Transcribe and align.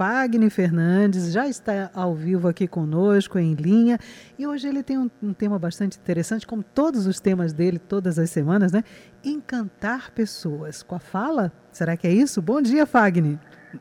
Fagner 0.00 0.48
Fernandes, 0.48 1.30
já 1.30 1.46
está 1.46 1.90
ao 1.92 2.14
vivo 2.14 2.48
aqui 2.48 2.66
conosco, 2.66 3.38
em 3.38 3.52
linha. 3.52 3.98
E 4.38 4.46
hoje 4.46 4.66
ele 4.66 4.82
tem 4.82 4.96
um, 4.96 5.10
um, 5.22 5.34
tema 5.34 5.58
bastante 5.58 5.98
interessante, 5.98 6.46
como 6.46 6.62
todos 6.62 7.06
os 7.06 7.20
temas 7.20 7.52
dele, 7.52 7.78
todas 7.78 8.18
as 8.18 8.30
semanas, 8.30 8.72
né? 8.72 8.82
Encantar 9.22 10.10
pessoas. 10.12 10.82
Com 10.82 10.94
a 10.94 10.98
fala? 10.98 11.52
Será 11.70 11.98
que 11.98 12.06
é 12.06 12.10
isso? 12.10 12.40
Bom 12.40 12.62
dia, 12.62 12.86
Fagner. 12.86 13.36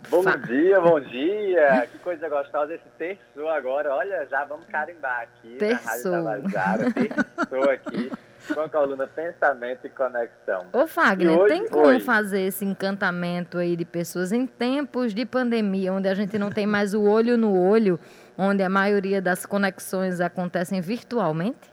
Bom 0.10 0.26
dia, 0.46 0.82
bom 0.82 1.00
dia. 1.08 1.88
Que 1.90 1.98
coisa 2.00 2.28
gostosa 2.28 2.74
esse 2.74 2.90
terço 2.98 3.48
agora. 3.48 3.96
Olha, 3.96 4.28
já 4.30 4.44
vamos 4.44 4.66
carimbar 4.66 5.22
aqui 5.22 5.56
terço. 5.56 5.86
na 5.86 5.90
Rádio 5.90 6.12
Tabajara. 6.12 6.92
Terço 6.92 7.70
aqui 7.70 8.12
com 8.54 8.62
a 8.62 8.70
coluna 8.70 9.08
Pensamento 9.08 9.86
e 9.86 9.90
Conexão. 9.90 10.68
Ô, 10.74 10.88
Fagner, 10.88 11.38
hoje, 11.38 11.54
tem 11.54 11.68
como 11.68 11.88
oi. 11.88 12.00
fazer 12.00 12.42
esse 12.42 12.66
encantamento 12.66 13.58
aí 13.58 13.76
de 13.76 13.86
pessoas 13.86 14.32
em 14.32 14.46
tempos 14.46 15.14
de 15.14 15.26
pandemia, 15.26 15.94
onde 15.94 16.08
a 16.08 16.14
gente 16.14 16.38
não 16.38 16.50
tem 16.50 16.66
mais 16.66 16.94
o 16.94 17.04
olho 17.04 17.38
no 17.38 17.58
olho, 17.58 18.00
onde 18.38 18.64
a 18.64 18.70
maioria 18.70 19.22
das 19.22 19.46
conexões 19.46 20.22
acontecem 20.22 20.82
virtualmente? 20.82 21.72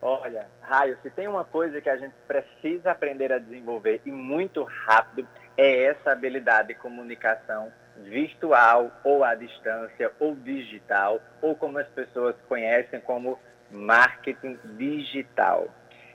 Olha, 0.00 0.46
Raio, 0.60 0.98
se 1.02 1.10
tem 1.10 1.28
uma 1.28 1.44
coisa 1.44 1.80
que 1.80 1.88
a 1.88 1.96
gente 1.96 2.14
precisa 2.26 2.90
aprender 2.90 3.32
a 3.32 3.38
desenvolver 3.38 4.00
e 4.04 4.10
muito 4.10 4.64
rápido, 4.64 5.28
é 5.56 5.84
essa 5.84 6.10
habilidade 6.10 6.68
de 6.68 6.74
comunicação 6.74 7.72
virtual 7.98 8.90
ou 9.04 9.22
à 9.22 9.34
distância 9.34 10.10
ou 10.18 10.34
digital, 10.34 11.20
ou 11.40 11.54
como 11.54 11.78
as 11.78 11.86
pessoas 11.88 12.34
conhecem 12.48 13.00
como 13.00 13.38
marketing 13.70 14.58
digital. 14.76 15.68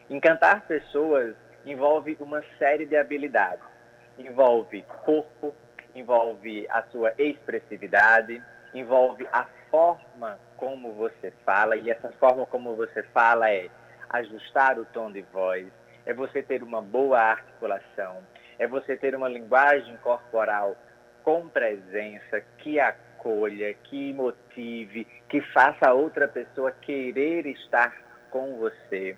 Encantar 0.10 0.62
pessoas 0.62 1.36
envolve 1.66 2.16
uma 2.22 2.42
série 2.58 2.86
de 2.86 2.96
habilidades. 2.96 3.66
Envolve 4.18 4.82
corpo, 5.04 5.54
envolve 5.94 6.66
a 6.70 6.82
sua 6.84 7.14
expressividade, 7.18 8.42
envolve 8.74 9.28
a 9.34 9.46
forma 9.70 10.40
como 10.56 10.94
você 10.94 11.32
fala, 11.46 11.76
e 11.76 11.92
essa 11.92 12.10
forma 12.14 12.46
como 12.46 12.74
você 12.76 13.04
fala 13.04 13.52
é 13.52 13.70
ajustar 14.10 14.80
o 14.80 14.86
tom 14.86 15.12
de 15.12 15.22
voz, 15.24 15.68
é 16.06 16.14
você 16.14 16.42
ter 16.42 16.64
uma 16.64 16.82
boa 16.82 17.20
articulação, 17.20 18.24
é 18.58 18.66
você 18.66 18.96
ter 18.96 19.14
uma 19.14 19.28
linguagem 19.28 19.98
corporal 19.98 20.78
com 21.22 21.50
presença, 21.50 22.42
que 22.60 22.80
acolha, 22.80 23.74
que 23.74 24.14
motive, 24.14 25.06
que 25.28 25.42
faça 25.52 25.90
a 25.90 25.94
outra 25.94 26.30
pessoa 26.30 26.72
querer 26.72 27.46
estar 27.46 27.94
com 28.32 28.56
você 28.56 29.18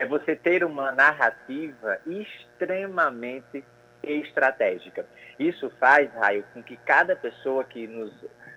é 0.00 0.06
você 0.06 0.34
ter 0.34 0.64
uma 0.64 0.90
narrativa 0.90 1.98
extremamente 2.06 3.62
estratégica. 4.02 5.04
Isso 5.38 5.70
faz, 5.78 6.10
Raio, 6.14 6.42
com 6.54 6.62
que 6.62 6.74
cada 6.78 7.14
pessoa 7.14 7.62
que 7.64 7.86
nos 7.86 8.10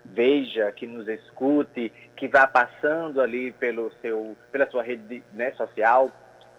veja, 0.05 0.71
que 0.71 0.87
nos 0.87 1.05
escute, 1.05 1.91
que 2.15 2.29
vá 2.29 2.47
passando 2.47 3.19
ali 3.19 3.51
pelo 3.51 3.91
seu, 4.01 4.37
pela 4.53 4.65
sua 4.69 4.83
rede 4.83 5.21
né, 5.33 5.51
social 5.51 6.09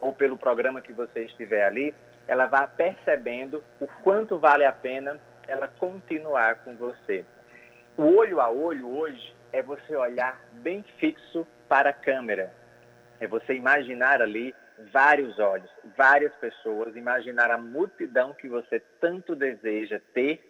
ou 0.02 0.12
pelo 0.12 0.36
programa 0.36 0.82
que 0.82 0.92
você 0.92 1.24
estiver 1.24 1.64
ali, 1.64 1.94
ela 2.28 2.44
vá 2.44 2.66
percebendo 2.66 3.64
o 3.80 3.86
quanto 4.02 4.38
vale 4.38 4.66
a 4.66 4.72
pena 4.72 5.18
ela 5.48 5.66
continuar 5.66 6.56
com 6.56 6.76
você. 6.76 7.24
O 7.96 8.16
olho 8.16 8.38
a 8.38 8.50
olho 8.50 8.94
hoje 8.94 9.34
é 9.50 9.62
você 9.62 9.96
olhar 9.96 10.38
bem 10.52 10.84
fixo 10.98 11.46
para 11.70 11.88
a 11.88 11.94
câmera. 11.94 12.52
É 13.18 13.26
você 13.26 13.54
imaginar 13.54 14.20
ali 14.20 14.54
vários 14.92 15.38
olhos, 15.38 15.70
várias 15.96 16.34
pessoas, 16.36 16.96
imaginar 16.96 17.50
a 17.50 17.58
multidão 17.58 18.34
que 18.34 18.48
você 18.48 18.80
tanto 19.00 19.34
deseja 19.34 20.00
ter 20.12 20.40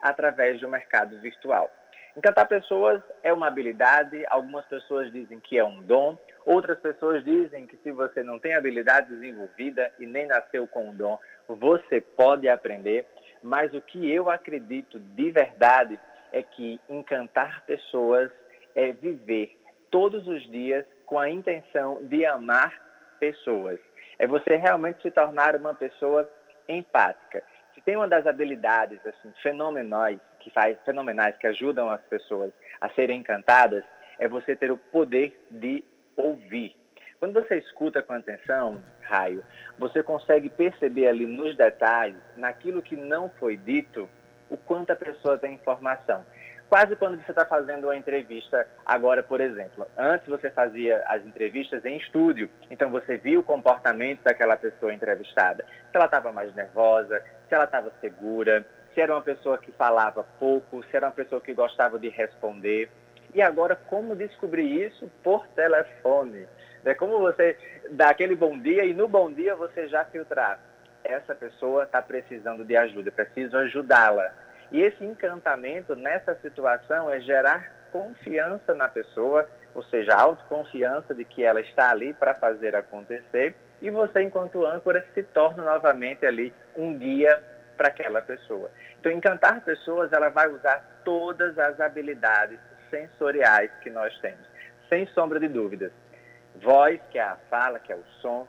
através 0.00 0.60
do 0.60 0.68
mercado 0.68 1.18
virtual. 1.20 1.70
Encantar 2.16 2.46
pessoas 2.46 3.02
é 3.22 3.32
uma 3.32 3.48
habilidade, 3.48 4.24
algumas 4.28 4.64
pessoas 4.66 5.10
dizem 5.12 5.40
que 5.40 5.58
é 5.58 5.64
um 5.64 5.82
dom, 5.82 6.16
outras 6.46 6.78
pessoas 6.78 7.24
dizem 7.24 7.66
que 7.66 7.76
se 7.78 7.90
você 7.90 8.22
não 8.22 8.38
tem 8.38 8.54
habilidade 8.54 9.08
desenvolvida 9.08 9.92
e 9.98 10.06
nem 10.06 10.26
nasceu 10.26 10.66
com 10.68 10.90
um 10.90 10.94
dom, 10.94 11.18
você 11.48 12.00
pode 12.00 12.48
aprender, 12.48 13.04
mas 13.42 13.74
o 13.74 13.80
que 13.80 14.10
eu 14.10 14.30
acredito 14.30 15.00
de 15.00 15.30
verdade 15.30 15.98
é 16.32 16.42
que 16.42 16.80
encantar 16.88 17.64
pessoas 17.66 18.30
é 18.76 18.92
viver 18.92 19.56
todos 19.90 20.26
os 20.26 20.42
dias 20.50 20.84
com 21.06 21.18
a 21.18 21.28
intenção 21.28 21.98
de 22.04 22.24
amar 22.24 22.72
pessoas. 23.14 23.78
É 24.18 24.26
você 24.26 24.56
realmente 24.56 25.02
se 25.02 25.10
tornar 25.10 25.56
uma 25.56 25.74
pessoa 25.74 26.28
empática. 26.68 27.42
Se 27.74 27.80
tem 27.80 27.96
uma 27.96 28.08
das 28.08 28.26
habilidades 28.26 29.04
assim 29.06 29.32
fenomenais 29.42 30.20
que 30.40 30.50
faz 30.50 30.78
fenomenais 30.84 31.36
que 31.36 31.46
ajudam 31.46 31.90
as 31.90 32.00
pessoas 32.02 32.52
a 32.80 32.88
serem 32.90 33.20
encantadas 33.20 33.84
é 34.18 34.28
você 34.28 34.54
ter 34.54 34.70
o 34.70 34.76
poder 34.76 35.36
de 35.50 35.82
ouvir. 36.16 36.76
Quando 37.18 37.34
você 37.34 37.56
escuta 37.56 38.02
com 38.02 38.12
atenção, 38.12 38.82
Raio, 39.00 39.42
você 39.78 40.02
consegue 40.02 40.50
perceber 40.50 41.08
ali 41.08 41.26
nos 41.26 41.56
detalhes, 41.56 42.20
naquilo 42.36 42.82
que 42.82 42.96
não 42.96 43.30
foi 43.40 43.56
dito, 43.56 44.08
o 44.50 44.56
quanto 44.56 44.90
a 44.90 44.96
pessoa 44.96 45.38
tem 45.38 45.54
informação 45.54 46.24
quase 46.68 46.96
quando 46.96 47.22
você 47.22 47.30
está 47.30 47.44
fazendo 47.44 47.84
uma 47.84 47.96
entrevista 47.96 48.66
agora, 48.84 49.22
por 49.22 49.40
exemplo. 49.40 49.86
Antes 49.96 50.26
você 50.26 50.50
fazia 50.50 51.02
as 51.06 51.24
entrevistas 51.24 51.84
em 51.84 51.96
estúdio, 51.96 52.48
então 52.70 52.90
você 52.90 53.16
via 53.16 53.38
o 53.38 53.42
comportamento 53.42 54.22
daquela 54.22 54.56
pessoa 54.56 54.92
entrevistada. 54.92 55.64
Se 55.90 55.96
ela 55.96 56.06
estava 56.06 56.32
mais 56.32 56.54
nervosa, 56.54 57.22
se 57.48 57.54
ela 57.54 57.64
estava 57.64 57.92
segura, 58.00 58.66
se 58.92 59.00
era 59.00 59.14
uma 59.14 59.22
pessoa 59.22 59.58
que 59.58 59.72
falava 59.72 60.24
pouco, 60.38 60.82
se 60.84 60.96
era 60.96 61.06
uma 61.06 61.12
pessoa 61.12 61.40
que 61.40 61.52
gostava 61.52 61.98
de 61.98 62.08
responder. 62.08 62.90
E 63.34 63.42
agora, 63.42 63.74
como 63.74 64.14
descobrir 64.14 64.86
isso? 64.86 65.10
Por 65.22 65.46
telefone. 65.48 66.46
É 66.84 66.94
como 66.94 67.18
você 67.18 67.56
dá 67.90 68.10
aquele 68.10 68.36
bom 68.36 68.58
dia 68.58 68.84
e 68.84 68.92
no 68.92 69.08
bom 69.08 69.32
dia 69.32 69.56
você 69.56 69.88
já 69.88 70.04
filtrar. 70.04 70.60
Essa 71.02 71.34
pessoa 71.34 71.84
está 71.84 72.00
precisando 72.00 72.64
de 72.64 72.76
ajuda, 72.76 73.10
preciso 73.10 73.56
ajudá-la 73.56 74.43
e 74.74 74.82
esse 74.82 75.04
encantamento 75.04 75.94
nessa 75.94 76.34
situação 76.40 77.08
é 77.08 77.20
gerar 77.20 77.70
confiança 77.92 78.74
na 78.74 78.88
pessoa, 78.88 79.48
ou 79.72 79.84
seja, 79.84 80.16
autoconfiança 80.16 81.14
de 81.14 81.24
que 81.24 81.44
ela 81.44 81.60
está 81.60 81.92
ali 81.92 82.12
para 82.12 82.34
fazer 82.34 82.74
acontecer, 82.74 83.54
e 83.80 83.88
você, 83.88 84.22
enquanto 84.22 84.66
âncora, 84.66 85.06
se 85.14 85.22
torna 85.22 85.62
novamente 85.62 86.26
ali 86.26 86.52
um 86.74 86.98
guia 86.98 87.40
para 87.76 87.86
aquela 87.86 88.20
pessoa. 88.20 88.68
Então, 88.98 89.12
encantar 89.12 89.60
pessoas, 89.60 90.12
ela 90.12 90.28
vai 90.28 90.48
usar 90.48 90.84
todas 91.04 91.56
as 91.56 91.78
habilidades 91.78 92.58
sensoriais 92.90 93.70
que 93.80 93.90
nós 93.90 94.18
temos, 94.18 94.44
sem 94.88 95.06
sombra 95.06 95.38
de 95.38 95.46
dúvidas. 95.46 95.92
Voz, 96.56 97.00
que 97.12 97.18
é 97.20 97.22
a 97.22 97.36
fala, 97.48 97.78
que 97.78 97.92
é 97.92 97.96
o 97.96 98.04
som, 98.20 98.48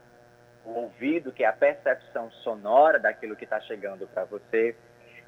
o 0.66 0.72
ouvido, 0.72 1.32
que 1.32 1.44
é 1.44 1.48
a 1.48 1.54
percepção 1.54 2.32
sonora 2.32 2.98
daquilo 2.98 3.36
que 3.36 3.44
está 3.44 3.62
chegando 3.62 4.08
para 4.08 4.26
você, 4.26 4.76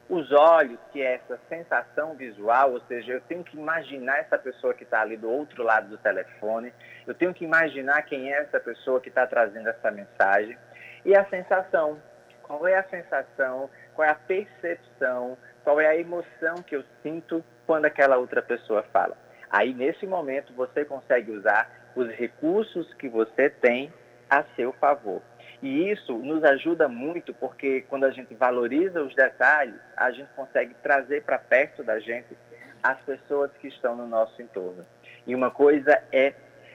os 0.10 0.32
olhos, 0.32 0.80
que 0.92 1.02
é 1.02 1.16
essa 1.16 1.40
sensação 1.50 2.16
visual, 2.16 2.74
ou 2.74 2.82
seja, 2.82 3.14
eu 3.14 3.22
tenho 3.22 3.44
que 3.44 3.58
imaginar 3.58 4.20
essa 4.20 4.38
pessoa 4.38 4.74
que 4.74 4.84
está 4.84 5.02
ali 5.02 5.18
do 5.18 5.30
outro 5.30 5.64
lado 5.64 5.90
do 5.90 5.98
telefone, 5.98 6.74
eu 7.06 7.14
tenho 7.14 7.34
que 7.34 7.44
imaginar 7.44 8.04
quem 8.04 8.32
é 8.32 8.38
essa 8.38 8.60
pessoa 8.60 9.02
que 9.02 9.10
está 9.10 9.28
trazendo 9.28 9.68
essa 9.68 9.92
mensagem. 9.92 10.58
E 11.06 11.16
a 11.16 11.26
sensação, 11.26 12.02
qual 12.42 12.66
é 12.68 12.76
a 12.76 12.84
sensação, 12.84 13.70
qual 13.94 14.08
é 14.08 14.12
a 14.12 14.16
percepção, 14.16 15.38
qual 15.64 15.82
é 15.82 15.88
a 15.88 15.98
emoção 15.98 16.56
que 16.66 16.76
eu 16.76 16.84
sinto 17.04 17.44
quando 17.66 17.86
aquela 17.86 18.18
outra 18.18 18.42
pessoa 18.42 18.84
fala. 18.94 19.18
Aí, 19.50 19.74
nesse 19.74 20.06
momento, 20.08 20.54
você 20.54 20.86
consegue 20.86 21.32
usar 21.32 21.70
os 21.96 22.10
recursos 22.12 22.94
que 22.94 23.10
você 23.10 23.50
tem 23.50 23.92
a 24.30 24.44
seu 24.56 24.72
favor. 24.74 25.22
E 25.62 25.90
isso 25.90 26.14
nos 26.18 26.44
ajuda 26.44 26.88
muito 26.88 27.34
porque 27.34 27.82
quando 27.90 28.06
a 28.06 28.12
gente 28.12 28.34
valoriza 28.36 29.02
os 29.02 29.16
detalhes, 29.16 29.80
a 29.96 30.12
gente 30.12 30.30
consegue 30.36 30.76
trazer 30.84 31.24
para 31.24 31.40
perto 31.40 31.84
da 31.84 32.00
gente 32.00 32.38
as 32.84 33.00
pessoas 33.02 33.52
que 33.60 33.68
estão 33.68 33.96
no 33.96 34.08
nosso 34.08 34.40
entorno. 34.42 34.86
E 35.26 35.34
uma 35.34 35.50
coisa 35.50 36.02
é 36.12 36.34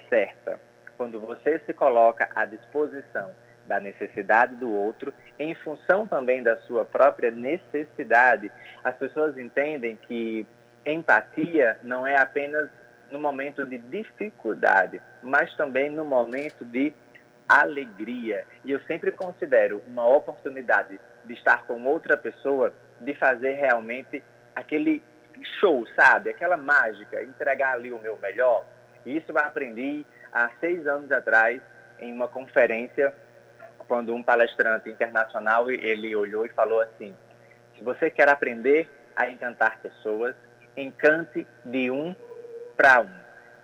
certa: 0.09 0.61
quando 0.97 1.21
você 1.21 1.61
se 1.61 1.73
coloca 1.73 2.29
à 2.35 2.45
disposição 2.45 3.31
da 3.67 3.79
necessidade 3.79 4.57
do 4.57 4.71
outro, 4.73 5.15
em 5.39 5.55
função 5.55 6.07
também 6.07 6.43
da 6.43 6.57
sua 6.63 6.85
própria 6.85 7.31
necessidade, 7.31 8.51
as 8.83 8.97
pessoas 8.97 9.39
entendem 9.39 9.97
que 9.97 10.47
empatia 10.85 11.79
não 11.83 12.07
é 12.07 12.17
apenas 12.17 12.69
no 13.11 13.21
momento 13.21 13.65
de 13.65 13.79
dificuldade, 13.79 15.01
mas 15.23 15.55
também 15.55 15.91
no 15.91 16.05
momento 16.05 16.65
de 16.65 16.93
alegria. 17.61 18.45
E 18.65 18.73
eu 18.73 18.81
sempre 18.83 19.13
considero 19.13 19.83
uma 19.87 20.07
oportunidade 20.07 20.99
de 21.25 21.35
estar 21.35 21.65
com 21.67 21.85
outra 21.85 22.17
pessoa, 22.17 22.73
de 23.01 23.15
fazer 23.15 23.53
realmente 23.53 24.23
aquele 24.55 25.03
show, 25.61 25.87
sabe? 25.95 26.31
Aquela 26.31 26.57
mágica, 26.57 27.23
entregar 27.23 27.75
ali 27.75 27.93
o 27.93 27.99
meu 27.99 28.19
melhor. 28.19 28.65
Isso 29.05 29.33
eu 29.33 29.39
aprendi 29.39 30.07
há 30.33 30.51
seis 30.61 30.87
anos 30.87 31.11
atrás 31.11 31.61
em 31.99 32.13
uma 32.13 32.29
conferência, 32.29 33.15
quando 33.89 34.15
um 34.15 34.23
palestrante 34.23 34.89
internacional 34.89 35.71
ele 35.71 36.15
olhou 36.15 36.47
e 36.47 36.49
falou 36.51 36.81
assim: 36.81 37.17
se 37.77 37.83
você 37.83 38.11
quer 38.11 38.29
aprender 38.29 38.89
a 39.15 39.29
encantar 39.29 39.79
pessoas, 39.81 40.35
Encante 40.77 41.47
de 41.65 41.91
um 41.91 42.15
para 42.77 43.03
um. 43.03 43.22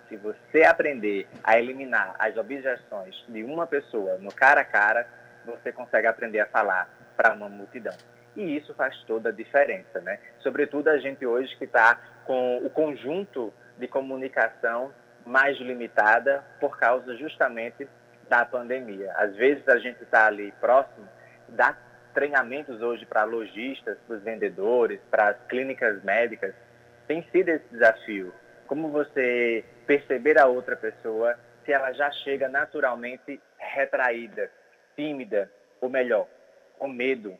Se 0.09 0.17
você 0.17 0.63
aprender 0.63 1.27
a 1.43 1.59
eliminar 1.59 2.15
as 2.17 2.35
objeções 2.35 3.15
de 3.29 3.43
uma 3.43 3.67
pessoa 3.67 4.17
no 4.17 4.33
cara 4.33 4.61
a 4.61 4.65
cara, 4.65 5.07
você 5.45 5.71
consegue 5.71 6.07
aprender 6.07 6.39
a 6.39 6.47
falar 6.47 6.89
para 7.15 7.33
uma 7.33 7.47
multidão. 7.47 7.95
E 8.35 8.57
isso 8.57 8.73
faz 8.73 8.97
toda 9.03 9.29
a 9.29 9.31
diferença, 9.31 10.01
né? 10.01 10.19
Sobretudo 10.39 10.89
a 10.89 10.97
gente 10.97 11.25
hoje 11.25 11.55
que 11.57 11.65
está 11.65 11.99
com 12.25 12.57
o 12.57 12.69
conjunto 12.69 13.53
de 13.77 13.87
comunicação 13.87 14.91
mais 15.25 15.57
limitada 15.59 16.43
por 16.59 16.77
causa 16.77 17.15
justamente 17.15 17.87
da 18.27 18.45
pandemia. 18.45 19.11
Às 19.15 19.35
vezes 19.35 19.67
a 19.67 19.77
gente 19.77 20.01
está 20.01 20.27
ali 20.27 20.51
próximo, 20.59 21.07
dá 21.47 21.77
treinamentos 22.13 22.81
hoje 22.81 23.05
para 23.05 23.23
lojistas, 23.23 23.97
para 24.07 24.17
os 24.17 24.23
vendedores, 24.23 24.99
para 25.11 25.29
as 25.29 25.37
clínicas 25.47 26.03
médicas. 26.03 26.53
Tem 27.07 27.23
sido 27.31 27.49
esse 27.49 27.65
desafio. 27.71 28.33
Como 28.69 28.89
você 28.89 29.65
perceber 29.87 30.37
a 30.37 30.45
outra 30.45 30.75
pessoa 30.75 31.35
se 31.65 31.73
ela 31.73 31.91
já 31.91 32.11
chega 32.11 32.47
naturalmente 32.47 33.41
retraída, 33.57 34.51
tímida, 34.95 35.51
ou 35.81 35.89
melhor, 35.89 36.27
com 36.77 36.87
medo. 36.87 37.35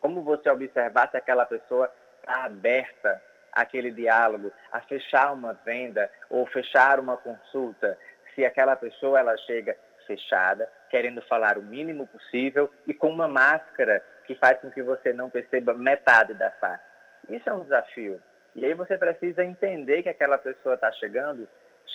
Como 0.00 0.24
você 0.24 0.50
observar 0.50 1.08
se 1.08 1.16
aquela 1.16 1.46
pessoa 1.46 1.88
está 2.18 2.46
aberta 2.46 3.22
àquele 3.52 3.92
diálogo, 3.92 4.50
a 4.72 4.80
fechar 4.80 5.32
uma 5.32 5.52
venda 5.52 6.10
ou 6.28 6.44
fechar 6.46 6.98
uma 6.98 7.16
consulta, 7.16 7.96
se 8.34 8.44
aquela 8.44 8.74
pessoa 8.74 9.20
ela 9.20 9.36
chega 9.36 9.76
fechada, 10.04 10.68
querendo 10.88 11.22
falar 11.22 11.58
o 11.58 11.62
mínimo 11.62 12.08
possível 12.08 12.68
e 12.88 12.92
com 12.92 13.08
uma 13.08 13.28
máscara 13.28 14.04
que 14.26 14.34
faz 14.34 14.58
com 14.58 14.68
que 14.68 14.82
você 14.82 15.12
não 15.12 15.30
perceba 15.30 15.74
metade 15.74 16.34
da 16.34 16.50
face. 16.50 16.82
Isso 17.28 17.48
é 17.48 17.52
um 17.52 17.62
desafio. 17.62 18.20
E 18.54 18.64
aí 18.64 18.74
você 18.74 18.98
precisa 18.98 19.44
entender 19.44 20.02
que 20.02 20.08
aquela 20.08 20.38
pessoa 20.38 20.74
está 20.74 20.90
chegando 20.92 21.48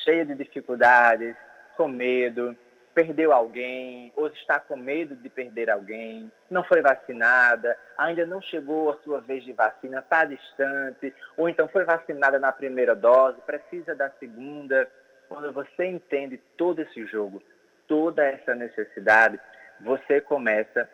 cheia 0.04 0.25
de 0.25 0.36
dificuldades, 0.36 1.36
com 1.75 1.88
medo, 1.88 2.56
perdeu 2.94 3.34
alguém, 3.34 4.13
ou 4.16 4.28
está 4.28 4.57
com 4.60 4.78
medo 4.78 5.16
de 5.18 5.30
perder 5.30 5.69
alguém, 5.69 6.31
não 6.50 6.63
foi 6.63 6.81
vacinada, 6.81 7.78
ainda 7.98 8.25
não 8.25 8.42
chegou 8.42 8.90
a 8.90 8.98
sua 9.04 9.19
vez 9.19 9.44
de 9.44 9.52
vacina, 9.52 10.00
está 10.00 10.24
distante, 10.24 11.13
ou 11.36 11.50
então 11.50 11.68
foi 11.68 11.84
vacinada 11.84 12.40
na 12.40 12.54
primeira 12.54 12.96
dose, 12.96 13.42
precisa 13.42 13.94
da 13.94 14.10
segunda. 14.12 14.88
Quando 15.28 15.52
você 15.52 15.86
entende 15.86 16.38
todo 16.56 16.81
esse 16.81 17.06
jogo, 17.07 17.44
toda 17.86 18.24
essa 18.24 18.56
necessidade, 18.56 19.40
você 19.81 20.22
começa 20.22 20.90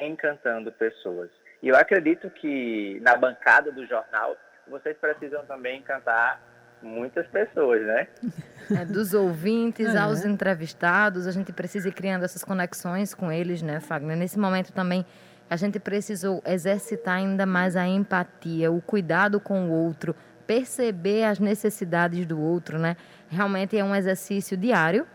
encantando 0.00 0.72
pessoas. 0.72 1.30
E 1.62 1.68
eu 1.68 1.76
acredito 1.76 2.28
que 2.30 2.98
na 3.00 3.14
bancada 3.16 3.70
do 3.70 3.86
jornal, 3.86 4.36
vocês 4.68 4.96
precisam 4.98 5.44
também 5.46 5.80
encantar 5.80 6.40
muitas 6.82 7.26
pessoas, 7.28 7.82
né? 7.82 8.08
É, 8.70 8.84
dos 8.84 9.14
ouvintes 9.14 9.94
é. 9.94 9.98
aos 9.98 10.24
entrevistados, 10.24 11.26
a 11.26 11.32
gente 11.32 11.52
precisa 11.52 11.88
ir 11.88 11.92
criando 11.92 12.24
essas 12.24 12.44
conexões 12.44 13.14
com 13.14 13.32
eles, 13.32 13.62
né, 13.62 13.80
Fagner? 13.80 14.16
Nesse 14.16 14.38
momento 14.38 14.72
também 14.72 15.04
a 15.48 15.56
gente 15.56 15.78
precisou 15.78 16.42
exercitar 16.46 17.16
ainda 17.16 17.44
mais 17.46 17.76
a 17.76 17.86
empatia, 17.86 18.70
o 18.70 18.80
cuidado 18.80 19.38
com 19.38 19.68
o 19.68 19.70
outro, 19.70 20.14
perceber 20.46 21.24
as 21.24 21.38
necessidades 21.38 22.26
do 22.26 22.40
outro, 22.40 22.78
né? 22.78 22.96
Realmente 23.28 23.76
é 23.76 23.84
um 23.84 23.94
exercício 23.94 24.56
diário, 24.56 25.06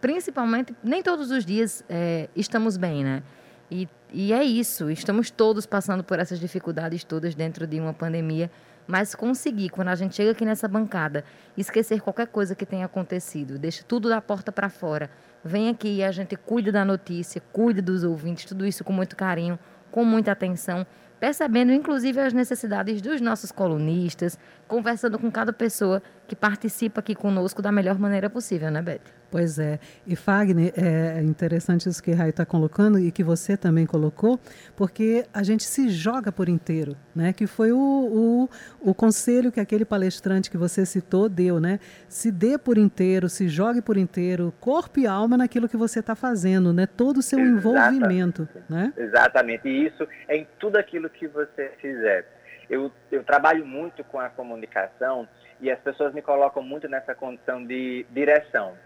principalmente, 0.00 0.74
nem 0.82 1.02
todos 1.02 1.30
os 1.30 1.44
dias 1.44 1.84
é, 1.88 2.28
estamos 2.34 2.76
bem, 2.76 3.04
né? 3.04 3.22
E, 3.70 3.88
e 4.12 4.32
é 4.32 4.44
isso, 4.44 4.90
estamos 4.90 5.30
todos 5.30 5.66
passando 5.66 6.04
por 6.04 6.18
essas 6.18 6.38
dificuldades 6.38 7.02
todas 7.02 7.34
dentro 7.34 7.66
de 7.66 7.80
uma 7.80 7.92
pandemia 7.92 8.50
mas 8.86 9.14
conseguir, 9.14 9.68
quando 9.70 9.88
a 9.88 9.94
gente 9.94 10.14
chega 10.14 10.30
aqui 10.30 10.44
nessa 10.44 10.68
bancada, 10.68 11.24
esquecer 11.56 12.00
qualquer 12.00 12.28
coisa 12.28 12.54
que 12.54 12.64
tenha 12.64 12.86
acontecido, 12.86 13.58
deixa 13.58 13.82
tudo 13.82 14.08
da 14.08 14.20
porta 14.20 14.52
para 14.52 14.68
fora, 14.68 15.10
vem 15.44 15.68
aqui 15.68 15.96
e 15.96 16.04
a 16.04 16.12
gente 16.12 16.36
cuida 16.36 16.70
da 16.70 16.84
notícia, 16.84 17.42
cuida 17.52 17.82
dos 17.82 18.04
ouvintes, 18.04 18.44
tudo 18.44 18.64
isso 18.64 18.84
com 18.84 18.92
muito 18.92 19.16
carinho, 19.16 19.58
com 19.90 20.04
muita 20.04 20.32
atenção, 20.32 20.86
percebendo 21.18 21.72
inclusive 21.72 22.20
as 22.20 22.32
necessidades 22.32 23.00
dos 23.00 23.20
nossos 23.20 23.50
colunistas, 23.50 24.38
conversando 24.68 25.18
com 25.18 25.30
cada 25.30 25.52
pessoa 25.52 26.02
que 26.26 26.36
participa 26.36 27.00
aqui 27.00 27.14
conosco 27.14 27.62
da 27.62 27.70
melhor 27.70 27.98
maneira 27.98 28.28
possível, 28.28 28.70
né, 28.70 28.82
Beth? 28.82 29.00
Pois 29.30 29.58
é. 29.58 29.78
E 30.06 30.14
Fagner, 30.14 30.72
é 30.76 31.20
interessante 31.22 31.88
isso 31.88 32.02
que 32.02 32.12
Rai 32.12 32.30
está 32.30 32.46
colocando 32.46 32.98
e 32.98 33.10
que 33.10 33.24
você 33.24 33.56
também 33.56 33.84
colocou, 33.84 34.38
porque 34.76 35.26
a 35.34 35.42
gente 35.42 35.64
se 35.64 35.88
joga 35.88 36.30
por 36.30 36.48
inteiro, 36.48 36.96
né? 37.14 37.32
Que 37.32 37.46
foi 37.46 37.72
o, 37.72 37.76
o, 37.78 38.48
o 38.80 38.94
conselho 38.94 39.50
que 39.50 39.60
aquele 39.60 39.84
palestrante 39.84 40.50
que 40.50 40.56
você 40.56 40.86
citou 40.86 41.28
deu, 41.28 41.58
né? 41.58 41.80
Se 42.08 42.30
dê 42.30 42.56
por 42.56 42.78
inteiro, 42.78 43.28
se 43.28 43.48
jogue 43.48 43.82
por 43.82 43.96
inteiro, 43.96 44.54
corpo 44.60 45.00
e 45.00 45.06
alma 45.06 45.36
naquilo 45.36 45.68
que 45.68 45.76
você 45.76 46.00
está 46.00 46.14
fazendo, 46.14 46.72
né? 46.72 46.86
Todo 46.86 47.18
o 47.18 47.22
seu 47.22 47.38
Exatamente. 47.40 47.66
envolvimento, 47.66 48.48
né? 48.68 48.92
Exatamente. 48.96 49.68
E 49.68 49.86
isso 49.86 50.06
é 50.28 50.36
em 50.36 50.46
tudo 50.58 50.76
aquilo 50.76 51.10
que 51.10 51.26
você 51.26 51.72
fizer. 51.80 52.26
Eu, 52.70 52.92
eu 53.10 53.22
trabalho 53.22 53.66
muito 53.66 54.02
com 54.04 54.18
a 54.18 54.28
comunicação 54.28 55.28
e 55.60 55.70
as 55.70 55.78
pessoas 55.80 56.12
me 56.12 56.22
colocam 56.22 56.62
muito 56.62 56.88
nessa 56.88 57.14
condição 57.14 57.64
de 57.64 58.06
direção. 58.10 58.76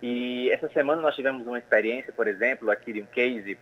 E 0.00 0.50
essa 0.50 0.68
semana 0.70 1.00
nós 1.00 1.14
tivemos 1.14 1.46
uma 1.46 1.58
experiência, 1.58 2.12
por 2.12 2.26
exemplo, 2.26 2.70
aqui 2.70 2.92
de 2.92 3.02
um 3.02 3.06
case 3.06 3.58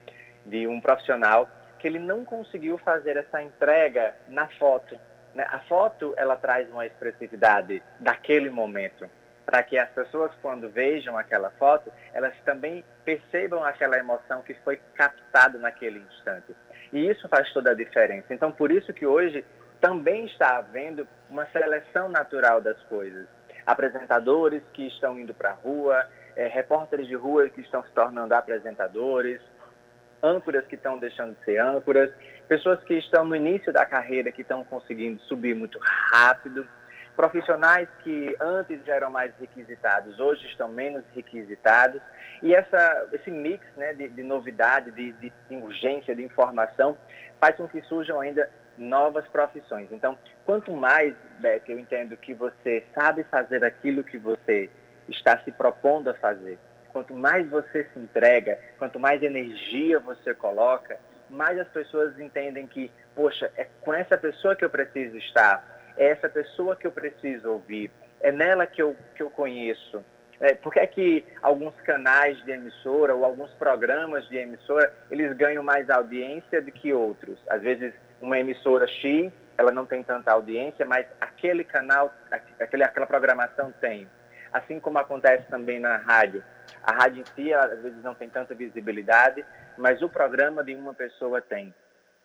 de 0.46 0.66
um 0.66 0.80
profissional 0.80 1.48
que 1.78 1.86
ele 1.86 1.98
não 1.98 2.24
conseguiu 2.24 2.78
fazer 2.78 3.16
essa 3.16 3.42
entrega 3.42 4.14
na 4.28 4.46
foto. 4.48 4.98
Né? 5.34 5.46
A 5.48 5.60
foto 5.60 6.14
ela 6.16 6.36
traz 6.36 6.70
uma 6.70 6.86
expressividade 6.86 7.82
daquele 7.98 8.50
momento, 8.50 9.08
para 9.44 9.62
que 9.62 9.78
as 9.78 9.88
pessoas 9.90 10.30
quando 10.40 10.68
vejam 10.68 11.16
aquela 11.16 11.50
foto, 11.50 11.90
elas 12.12 12.34
também 12.44 12.84
percebam 13.04 13.64
aquela 13.64 13.98
emoção 13.98 14.42
que 14.42 14.54
foi 14.54 14.78
captada 14.94 15.58
naquele 15.58 15.98
instante. 15.98 16.54
E 16.92 17.08
isso 17.08 17.28
faz 17.28 17.52
toda 17.52 17.70
a 17.70 17.74
diferença. 17.74 18.32
Então, 18.34 18.50
por 18.50 18.70
isso 18.70 18.92
que 18.92 19.06
hoje 19.06 19.44
também 19.80 20.26
está 20.26 20.58
havendo 20.58 21.06
uma 21.28 21.46
seleção 21.46 22.08
natural 22.08 22.60
das 22.60 22.80
coisas. 22.84 23.26
Apresentadores 23.66 24.62
que 24.72 24.86
estão 24.86 25.18
indo 25.18 25.32
para 25.32 25.50
a 25.50 25.54
rua, 25.54 26.06
é, 26.36 26.46
repórteres 26.46 27.06
de 27.06 27.14
rua 27.14 27.48
que 27.48 27.60
estão 27.60 27.82
se 27.82 27.90
tornando 27.92 28.34
apresentadores, 28.34 29.40
âncoras 30.22 30.66
que 30.66 30.74
estão 30.74 30.98
deixando 30.98 31.34
de 31.36 31.44
ser 31.44 31.58
âncoras, 31.58 32.10
pessoas 32.48 32.82
que 32.84 32.94
estão 32.94 33.24
no 33.24 33.34
início 33.34 33.72
da 33.72 33.86
carreira 33.86 34.30
que 34.30 34.42
estão 34.42 34.64
conseguindo 34.64 35.20
subir 35.22 35.54
muito 35.54 35.78
rápido, 36.12 36.66
profissionais 37.20 37.86
que 38.02 38.34
antes 38.40 38.82
já 38.86 38.94
eram 38.94 39.10
mais 39.10 39.30
requisitados, 39.38 40.18
hoje 40.18 40.46
estão 40.46 40.70
menos 40.70 41.04
requisitados, 41.14 42.00
e 42.42 42.54
essa, 42.54 43.08
esse 43.12 43.30
mix 43.30 43.62
né, 43.76 43.92
de, 43.92 44.08
de 44.08 44.22
novidade, 44.22 44.90
de, 44.92 45.12
de, 45.12 45.56
urgência, 45.56 46.16
de 46.16 46.24
informação, 46.24 46.96
faz 47.38 47.54
com 47.56 47.68
que 47.68 47.82
surjam 47.82 48.18
ainda 48.18 48.48
novas 48.78 49.28
profissões. 49.28 49.88
Então, 49.92 50.16
quanto 50.46 50.72
mais, 50.72 51.14
Beck, 51.40 51.70
eu 51.70 51.78
entendo 51.78 52.16
que 52.16 52.32
você 52.32 52.82
sabe 52.94 53.22
fazer 53.24 53.62
aquilo 53.62 54.02
que 54.02 54.16
você 54.16 54.70
está 55.06 55.36
se 55.40 55.52
propondo 55.52 56.08
a 56.08 56.14
fazer. 56.14 56.58
Quanto 56.90 57.12
mais 57.12 57.46
você 57.50 57.84
se 57.92 57.98
entrega, 57.98 58.58
quanto 58.78 58.98
mais 58.98 59.22
energia 59.22 60.00
você 60.00 60.34
coloca, 60.34 60.98
mais 61.28 61.58
as 61.58 61.68
pessoas 61.68 62.18
entendem 62.18 62.66
que, 62.66 62.90
poxa, 63.14 63.52
é 63.58 63.66
com 63.82 63.92
essa 63.92 64.16
pessoa 64.16 64.56
que 64.56 64.64
eu 64.64 64.70
preciso 64.70 65.18
estar, 65.18 65.79
é 66.00 66.06
essa 66.06 66.28
pessoa 66.28 66.74
que 66.74 66.86
eu 66.86 66.90
preciso 66.90 67.50
ouvir, 67.50 67.90
é 68.20 68.32
nela 68.32 68.66
que 68.66 68.80
eu, 68.80 68.96
que 69.14 69.22
eu 69.22 69.30
conheço. 69.30 70.02
É, 70.40 70.54
por 70.54 70.72
que 70.72 70.80
é 70.80 70.86
que 70.86 71.24
alguns 71.42 71.74
canais 71.82 72.42
de 72.44 72.50
emissora 72.50 73.14
ou 73.14 73.26
alguns 73.26 73.50
programas 73.52 74.26
de 74.28 74.38
emissora, 74.38 74.90
eles 75.10 75.36
ganham 75.36 75.62
mais 75.62 75.90
audiência 75.90 76.62
do 76.62 76.72
que 76.72 76.94
outros? 76.94 77.38
Às 77.46 77.60
vezes, 77.60 77.92
uma 78.22 78.38
emissora 78.38 78.86
X, 78.86 79.30
ela 79.58 79.70
não 79.70 79.84
tem 79.84 80.02
tanta 80.02 80.32
audiência, 80.32 80.86
mas 80.86 81.06
aquele 81.20 81.62
canal, 81.62 82.10
aquele, 82.58 82.82
aquela 82.82 83.06
programação 83.06 83.70
tem 83.78 84.08
assim 84.52 84.80
como 84.80 84.98
acontece 84.98 85.46
também 85.48 85.78
na 85.78 85.96
rádio. 85.98 86.42
A 86.82 86.92
rádio 86.92 87.22
em 87.22 87.24
si, 87.34 87.52
às 87.52 87.80
vezes, 87.82 88.02
não 88.02 88.14
tem 88.14 88.28
tanta 88.28 88.54
visibilidade, 88.54 89.44
mas 89.76 90.02
o 90.02 90.08
programa 90.08 90.64
de 90.64 90.74
uma 90.74 90.94
pessoa 90.94 91.40
tem. 91.40 91.74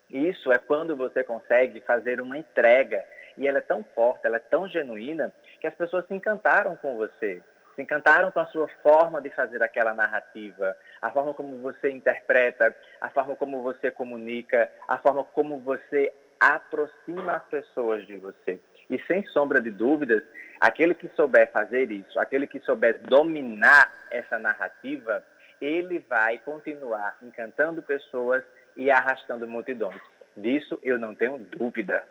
Isso 0.10 0.52
é 0.52 0.58
quando 0.58 0.96
você 0.96 1.24
consegue 1.24 1.82
fazer 1.82 2.22
uma 2.22 2.38
entrega 2.38 3.04
e 3.38 3.48
ela 3.48 3.60
é 3.60 3.62
tão 3.62 3.84
forte, 3.96 4.26
ela 4.26 4.38
é 4.38 4.40
tão 4.40 4.68
genuína, 4.68 5.34
que 5.60 5.68
as 5.68 5.76
pessoas 5.76 6.06
se 6.08 6.14
encantaram 6.14 6.76
com 6.76 6.96
você, 6.96 7.42
se 7.76 7.82
encantaram 7.82 8.32
com 8.32 8.40
a 8.40 8.46
sua 8.48 8.68
forma 8.82 9.22
de 9.22 9.30
fazer 9.30 9.62
aquela 9.62 9.94
narrativa, 9.94 10.76
a 11.02 11.12
forma 11.12 11.34
como 11.34 11.58
você 11.58 11.92
interpreta, 11.92 12.76
a 13.02 13.10
forma 13.10 13.36
como 13.36 13.62
você 13.62 13.92
comunica, 13.92 14.70
a 14.88 14.98
forma 14.98 15.24
como 15.24 15.60
você 15.60 16.12
aproxima 16.40 17.34
as 17.34 17.44
pessoas 17.46 18.06
de 18.06 18.18
você. 18.18 18.60
E 18.90 19.00
sem 19.08 19.26
sombra 19.28 19.62
de 19.62 19.72
dúvidas, 19.72 20.24
aquele 20.60 20.94
que 20.94 21.10
souber 21.16 21.52
fazer 21.52 21.92
isso, 21.92 22.20
aquele 22.20 22.48
que 22.48 22.60
souber 22.60 23.00
dominar 23.02 23.92
essa 24.12 24.38
narrativa, 24.38 25.24
ele 25.60 26.00
vai 26.08 26.38
continuar 26.40 27.18
encantando 27.22 27.82
pessoas 27.82 28.44
e 28.76 28.92
arrastando 28.92 29.48
multidões. 29.48 30.02
Disso 30.38 30.80
eu 30.84 31.00
não 31.00 31.16
tenho 31.16 31.38
dúvida. 31.40 32.04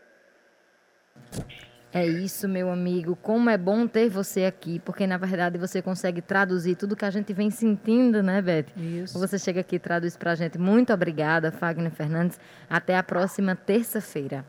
É 1.95 2.05
isso, 2.05 2.49
meu 2.49 2.71
amigo. 2.71 3.15
Como 3.15 3.49
é 3.49 3.57
bom 3.57 3.87
ter 3.87 4.09
você 4.09 4.47
aqui, 4.47 4.81
porque 4.81 5.07
na 5.07 5.17
verdade 5.17 5.57
você 5.57 5.81
consegue 5.81 6.21
traduzir 6.21 6.75
tudo 6.75 6.97
que 6.97 7.05
a 7.05 7.11
gente 7.11 7.33
vem 7.33 7.53
sentindo, 7.53 8.21
né, 8.21 8.43
Beth? 8.43 8.67
Isso. 8.77 9.17
Você 9.17 9.39
chega 9.39 9.61
aqui 9.61 9.77
e 9.77 9.79
traduz 9.79 10.17
para 10.17 10.33
a 10.33 10.35
gente. 10.35 10.59
Muito 10.59 10.93
obrigada, 10.93 11.53
Fagner 11.53 11.93
Fernandes. 11.93 12.41
Até 12.69 12.97
a 12.97 13.03
próxima 13.05 13.55
terça-feira. 13.55 14.45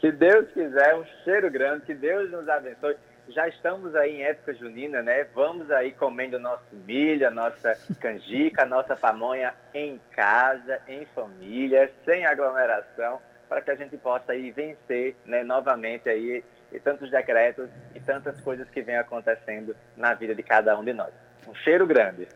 Se 0.00 0.10
Deus 0.10 0.48
quiser, 0.52 0.94
um 0.94 1.04
cheiro 1.24 1.50
grande, 1.50 1.84
que 1.84 1.92
Deus 1.92 2.30
nos 2.30 2.48
abençoe. 2.48 2.96
Já 3.28 3.46
estamos 3.46 3.94
aí 3.94 4.16
em 4.16 4.22
época 4.22 4.54
junina, 4.54 5.02
né? 5.02 5.26
Vamos 5.34 5.70
aí 5.70 5.92
comendo 5.92 6.38
nosso 6.38 6.74
milho, 6.86 7.30
nossa 7.30 7.78
canjica, 8.00 8.64
nossa 8.64 8.96
pamonha 8.96 9.52
em 9.74 10.00
casa, 10.12 10.80
em 10.88 11.04
família, 11.14 11.92
sem 12.06 12.24
aglomeração, 12.24 13.20
para 13.46 13.60
que 13.60 13.70
a 13.70 13.74
gente 13.74 13.98
possa 13.98 14.32
aí 14.32 14.50
vencer, 14.50 15.14
né, 15.26 15.44
novamente 15.44 16.08
aí 16.08 16.42
e 16.72 16.78
tantos 16.78 17.10
decretos 17.10 17.68
e 17.94 18.00
tantas 18.00 18.40
coisas 18.40 18.68
que 18.70 18.82
vêm 18.82 18.96
acontecendo 18.96 19.74
na 19.96 20.14
vida 20.14 20.34
de 20.34 20.42
cada 20.42 20.78
um 20.78 20.84
de 20.84 20.92
nós. 20.92 21.12
Um 21.48 21.54
cheiro 21.54 21.86
grande. 21.86 22.28